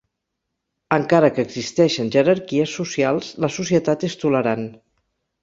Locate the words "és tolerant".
4.11-4.67